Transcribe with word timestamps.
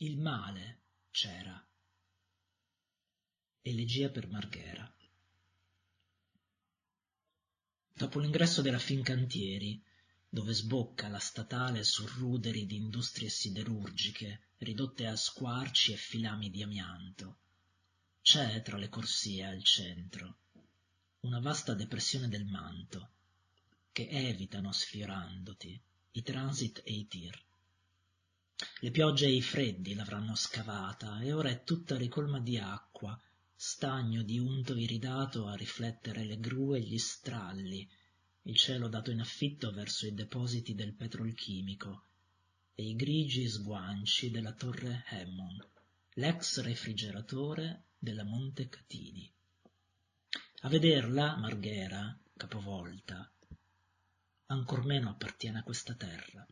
Il 0.00 0.16
male 0.16 0.82
c'era. 1.10 1.60
Elegia 3.62 4.08
per 4.10 4.28
Marghera. 4.28 4.94
Dopo 7.94 8.20
l'ingresso 8.20 8.62
della 8.62 8.78
Fincantieri, 8.78 9.82
dove 10.28 10.52
sbocca 10.52 11.08
la 11.08 11.18
statale 11.18 11.82
su 11.82 12.06
ruderi 12.06 12.64
di 12.64 12.76
industrie 12.76 13.28
siderurgiche 13.28 14.50
ridotte 14.58 15.04
a 15.08 15.16
squarci 15.16 15.92
e 15.92 15.96
filami 15.96 16.48
di 16.48 16.62
amianto, 16.62 17.38
c'è 18.22 18.62
tra 18.62 18.76
le 18.76 18.88
corsie 18.88 19.44
al 19.44 19.64
centro 19.64 20.38
una 21.22 21.40
vasta 21.40 21.74
depressione 21.74 22.28
del 22.28 22.44
manto 22.44 23.14
che 23.90 24.06
evitano 24.08 24.70
sfiorandoti 24.70 25.82
i 26.12 26.22
transit 26.22 26.82
e 26.84 26.92
i 26.92 27.08
tir. 27.08 27.46
Le 28.80 28.92
piogge 28.92 29.26
e 29.26 29.32
i 29.32 29.42
freddi 29.42 29.94
l'avranno 29.94 30.36
scavata 30.36 31.20
e 31.20 31.32
ora 31.32 31.48
è 31.48 31.64
tutta 31.64 31.96
ricolma 31.96 32.38
di 32.38 32.58
acqua, 32.58 33.20
stagno 33.52 34.22
di 34.22 34.38
unto 34.38 34.76
iridato 34.76 35.48
a 35.48 35.56
riflettere 35.56 36.24
le 36.24 36.38
gru 36.38 36.76
e 36.76 36.80
gli 36.80 36.96
stralli, 36.96 37.88
il 38.42 38.54
cielo 38.54 38.86
dato 38.86 39.10
in 39.10 39.18
affitto 39.18 39.72
verso 39.72 40.06
i 40.06 40.14
depositi 40.14 40.76
del 40.76 40.94
petrolchimico 40.94 42.04
e 42.72 42.84
i 42.84 42.94
grigi 42.94 43.48
sguanci 43.48 44.30
della 44.30 44.52
torre 44.52 45.02
Hammond, 45.08 45.68
l'ex 46.14 46.60
refrigeratore 46.60 47.86
della 47.98 48.22
Montecatini. 48.22 49.28
A 50.60 50.68
vederla, 50.68 51.36
Marghera, 51.36 52.16
capovolta, 52.36 53.28
ancor 54.46 54.84
meno 54.84 55.10
appartiene 55.10 55.58
a 55.58 55.62
questa 55.64 55.94
terra. 55.94 56.46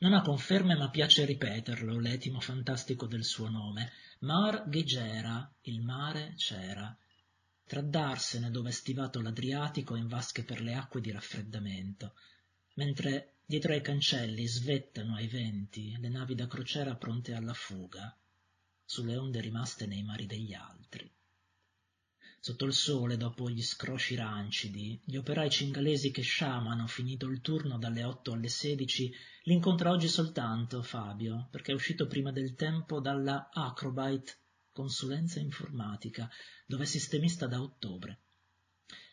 Non 0.00 0.12
ha 0.12 0.22
conferme, 0.22 0.76
ma 0.76 0.90
piace 0.90 1.24
ripeterlo, 1.24 1.98
l'etimo 1.98 2.38
fantastico 2.38 3.06
del 3.06 3.24
suo 3.24 3.48
nome. 3.48 3.90
Mar 4.20 4.68
Ghegera, 4.68 5.52
il 5.62 5.80
mare 5.80 6.34
c'era. 6.36 6.96
Traddarsene 7.66 8.50
dove 8.50 8.68
è 8.68 8.72
stivato 8.72 9.20
l'Adriatico 9.20 9.96
in 9.96 10.06
vasche 10.06 10.44
per 10.44 10.60
le 10.60 10.74
acque 10.74 11.00
di 11.00 11.10
raffreddamento, 11.10 12.14
mentre 12.74 13.38
dietro 13.44 13.72
ai 13.72 13.82
cancelli 13.82 14.46
svettano 14.46 15.16
ai 15.16 15.26
venti 15.26 15.96
le 15.98 16.08
navi 16.08 16.36
da 16.36 16.46
crociera 16.46 16.94
pronte 16.94 17.34
alla 17.34 17.54
fuga, 17.54 18.16
sulle 18.84 19.16
onde 19.16 19.40
rimaste 19.40 19.86
nei 19.86 20.04
mari 20.04 20.26
degli 20.26 20.54
altri. 20.54 21.10
Sotto 22.48 22.64
il 22.64 22.72
sole, 22.72 23.18
dopo 23.18 23.50
gli 23.50 23.60
scrosci 23.60 24.14
rancidi, 24.14 24.98
gli 25.04 25.16
operai 25.16 25.50
cingalesi 25.50 26.10
che 26.10 26.22
sciamano, 26.22 26.86
finito 26.86 27.26
il 27.26 27.42
turno 27.42 27.76
dalle 27.76 28.04
otto 28.04 28.32
alle 28.32 28.48
sedici, 28.48 29.12
l'incontra 29.42 29.90
oggi 29.90 30.08
soltanto 30.08 30.82
Fabio, 30.82 31.48
perché 31.50 31.72
è 31.72 31.74
uscito 31.74 32.06
prima 32.06 32.32
del 32.32 32.54
tempo 32.54 33.00
dalla 33.00 33.50
Acrobite, 33.52 34.38
consulenza 34.72 35.40
informatica, 35.40 36.26
dove 36.64 36.84
è 36.84 36.86
sistemista 36.86 37.46
da 37.46 37.60
ottobre. 37.60 38.20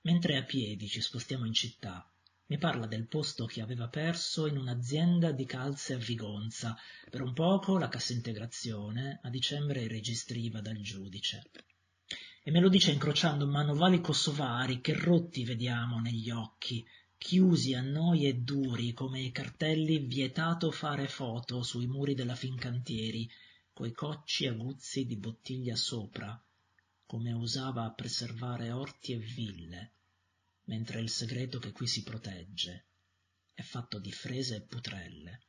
Mentre 0.00 0.36
a 0.36 0.42
piedi 0.42 0.88
ci 0.88 1.00
spostiamo 1.00 1.46
in 1.46 1.52
città, 1.52 2.12
mi 2.46 2.58
parla 2.58 2.88
del 2.88 3.06
posto 3.06 3.44
che 3.44 3.60
aveva 3.60 3.86
perso 3.86 4.48
in 4.48 4.58
un'azienda 4.58 5.30
di 5.30 5.46
calze 5.46 5.94
a 5.94 5.98
Vigonza, 5.98 6.76
per 7.08 7.22
un 7.22 7.32
poco 7.32 7.78
la 7.78 7.88
cassa 7.88 8.12
integrazione, 8.12 9.20
a 9.22 9.30
dicembre 9.30 9.82
i 9.82 9.86
registri 9.86 10.50
dal 10.50 10.80
giudice 10.80 11.44
e 12.42 12.50
me 12.50 12.60
lo 12.60 12.68
dice 12.68 12.92
incrociando 12.92 13.46
manovali 13.46 14.00
kosovari 14.00 14.80
che 14.80 14.94
rotti 14.94 15.44
vediamo 15.44 16.00
negli 16.00 16.30
occhi, 16.30 16.84
chiusi 17.18 17.74
a 17.74 17.82
noi 17.82 18.26
e 18.26 18.34
duri 18.34 18.92
come 18.92 19.20
i 19.20 19.30
cartelli 19.30 19.98
vietato 19.98 20.70
fare 20.70 21.06
foto 21.06 21.62
sui 21.62 21.86
muri 21.86 22.14
della 22.14 22.34
Fincantieri, 22.34 23.30
coi 23.72 23.92
cocci 23.92 24.46
aguzzi 24.46 25.06
di 25.06 25.16
bottiglia 25.16 25.76
sopra, 25.76 26.42
come 27.06 27.32
usava 27.32 27.84
a 27.84 27.92
preservare 27.92 28.70
orti 28.70 29.12
e 29.12 29.18
ville, 29.18 29.92
mentre 30.64 31.00
il 31.00 31.10
segreto 31.10 31.58
che 31.58 31.72
qui 31.72 31.86
si 31.86 32.02
protegge 32.02 32.84
è 33.60 33.62
fatto 33.62 33.98
di 33.98 34.10
frese 34.10 34.56
e 34.56 34.60
putrelle. 34.62 35.40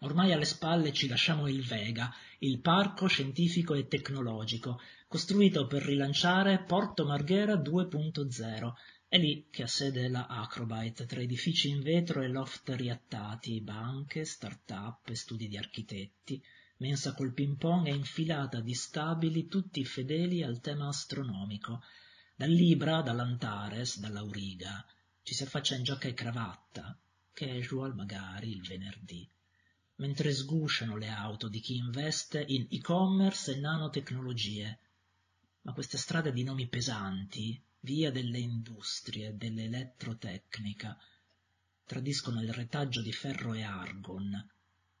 Ormai 0.00 0.30
alle 0.30 0.44
spalle 0.44 0.92
ci 0.92 1.08
lasciamo 1.08 1.48
il 1.48 1.64
Vega, 1.64 2.14
il 2.40 2.60
parco 2.60 3.06
scientifico 3.06 3.72
e 3.72 3.86
tecnologico, 3.86 4.78
costruito 5.08 5.66
per 5.66 5.84
rilanciare 5.84 6.62
Porto 6.64 7.06
Marghera 7.06 7.54
2.0. 7.54 8.74
È 9.08 9.16
lì 9.16 9.48
che 9.50 9.62
ha 9.62 9.66
sede 9.66 10.08
la 10.08 10.26
Acrobite, 10.26 11.06
tra 11.06 11.20
edifici 11.20 11.70
in 11.70 11.80
vetro 11.80 12.20
e 12.20 12.28
loft 12.28 12.68
riattati, 12.74 13.62
banche, 13.62 14.26
start-up 14.26 15.10
studi 15.12 15.48
di 15.48 15.56
architetti, 15.56 16.44
mensa 16.76 17.14
col 17.14 17.32
ping-pong 17.32 17.86
e 17.86 17.94
infilata 17.94 18.60
di 18.60 18.74
stabili 18.74 19.46
tutti 19.46 19.82
fedeli 19.86 20.42
al 20.42 20.60
tema 20.60 20.88
astronomico. 20.88 21.80
Dall'Ibra, 22.34 23.00
dall'Antares, 23.00 23.98
dall'Auriga 23.98 24.84
ci 25.22 25.32
si 25.32 25.42
affaccia 25.42 25.74
in 25.74 25.84
giacca 25.84 26.08
e 26.08 26.12
cravatta, 26.12 27.00
casual 27.32 27.94
magari 27.94 28.50
il 28.50 28.60
venerdì 28.60 29.26
mentre 29.96 30.32
sgusciano 30.32 30.96
le 30.96 31.08
auto 31.08 31.48
di 31.48 31.60
chi 31.60 31.76
investe 31.76 32.44
in 32.46 32.66
e-commerce 32.70 33.54
e 33.54 33.60
nanotecnologie. 33.60 34.78
Ma 35.62 35.72
queste 35.72 35.96
strade 35.96 36.32
di 36.32 36.42
nomi 36.42 36.68
pesanti, 36.68 37.60
via 37.80 38.10
delle 38.10 38.38
industrie, 38.38 39.36
dell'elettrotecnica, 39.36 40.96
tradiscono 41.84 42.42
il 42.42 42.52
retaggio 42.52 43.00
di 43.00 43.12
ferro 43.12 43.54
e 43.54 43.62
argon, 43.62 44.48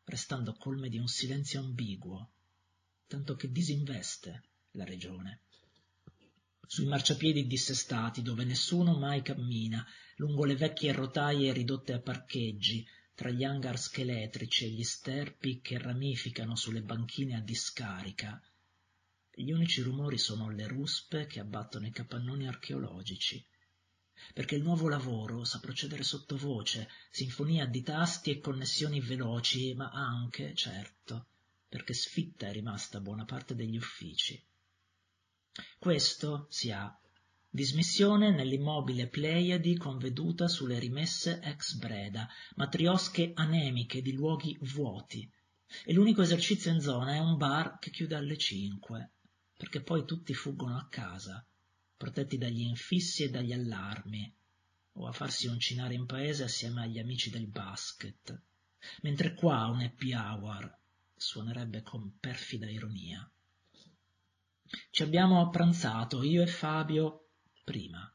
restando 0.04 0.54
colme 0.54 0.88
di 0.88 0.98
un 0.98 1.08
silenzio 1.08 1.60
ambiguo, 1.60 2.30
tanto 3.06 3.34
che 3.34 3.50
disinveste 3.50 4.42
la 4.72 4.84
regione. 4.84 5.40
Sui 6.66 6.86
marciapiedi 6.86 7.46
dissestati, 7.46 8.22
dove 8.22 8.44
nessuno 8.44 8.98
mai 8.98 9.22
cammina, 9.22 9.86
lungo 10.16 10.44
le 10.44 10.56
vecchie 10.56 10.92
rotaie 10.92 11.52
ridotte 11.52 11.92
a 11.92 12.00
parcheggi, 12.00 12.86
tra 13.16 13.30
gli 13.30 13.44
hangar 13.44 13.78
scheletrici 13.78 14.66
e 14.66 14.68
gli 14.68 14.84
sterpi 14.84 15.62
che 15.62 15.78
ramificano 15.78 16.54
sulle 16.54 16.82
banchine 16.82 17.34
a 17.34 17.40
discarica. 17.40 18.40
Gli 19.34 19.50
unici 19.52 19.80
rumori 19.80 20.18
sono 20.18 20.50
le 20.50 20.66
ruspe 20.66 21.26
che 21.26 21.40
abbattono 21.40 21.86
i 21.86 21.90
capannoni 21.90 22.46
archeologici. 22.46 23.42
Perché 24.34 24.56
il 24.56 24.62
nuovo 24.62 24.88
lavoro 24.88 25.44
sa 25.44 25.60
procedere 25.60 26.02
sottovoce, 26.02 26.90
sinfonia 27.10 27.64
di 27.64 27.82
tasti 27.82 28.30
e 28.30 28.38
connessioni 28.38 29.00
veloci, 29.00 29.72
ma 29.72 29.90
anche, 29.90 30.54
certo, 30.54 31.26
perché 31.68 31.94
sfitta 31.94 32.48
è 32.48 32.52
rimasta 32.52 33.00
buona 33.00 33.24
parte 33.24 33.54
degli 33.54 33.78
uffici. 33.78 34.38
Questo 35.78 36.48
si 36.50 36.70
ha 36.70 36.94
Dismissione 37.56 38.32
nell'immobile 38.32 39.08
Pleiadi 39.08 39.78
conveduta 39.78 40.46
sulle 40.46 40.78
rimesse 40.78 41.40
ex 41.42 41.76
Breda, 41.76 42.28
matriosche 42.56 43.32
anemiche 43.32 44.02
di 44.02 44.12
luoghi 44.12 44.58
vuoti. 44.60 45.26
E 45.86 45.94
l'unico 45.94 46.20
esercizio 46.20 46.70
in 46.70 46.80
zona 46.80 47.14
è 47.14 47.18
un 47.18 47.38
bar 47.38 47.78
che 47.78 47.88
chiude 47.88 48.14
alle 48.14 48.36
cinque, 48.36 49.12
perché 49.56 49.80
poi 49.80 50.04
tutti 50.04 50.34
fuggono 50.34 50.76
a 50.76 50.86
casa, 50.90 51.42
protetti 51.96 52.36
dagli 52.36 52.60
infissi 52.60 53.22
e 53.22 53.30
dagli 53.30 53.54
allarmi, 53.54 54.30
o 54.92 55.06
a 55.06 55.12
farsi 55.12 55.46
uncinare 55.46 55.94
in 55.94 56.04
paese 56.04 56.44
assieme 56.44 56.82
agli 56.82 56.98
amici 56.98 57.30
del 57.30 57.46
basket, 57.46 58.38
mentre 59.00 59.32
qua 59.32 59.64
un 59.68 59.80
happy 59.80 60.12
hour 60.12 60.78
suonerebbe 61.16 61.80
con 61.80 62.18
perfida 62.20 62.68
ironia. 62.68 63.26
Ci 64.90 65.02
abbiamo 65.02 65.48
pranzato, 65.48 66.22
io 66.22 66.42
e 66.42 66.46
Fabio, 66.46 67.25
prima. 67.66 68.08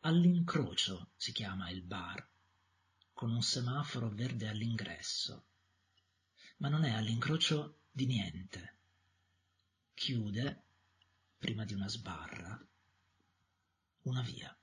All'incrocio 0.00 1.10
si 1.16 1.32
chiama 1.32 1.68
il 1.68 1.82
bar, 1.82 2.26
con 3.12 3.30
un 3.30 3.42
semaforo 3.42 4.08
verde 4.08 4.48
all'ingresso, 4.48 5.48
ma 6.56 6.70
non 6.70 6.84
è 6.84 6.92
all'incrocio 6.92 7.82
di 7.90 8.06
niente. 8.06 8.78
Chiude, 9.92 10.64
prima 11.36 11.66
di 11.66 11.74
una 11.74 11.88
sbarra, 11.88 12.58
una 14.04 14.22
via. 14.22 14.58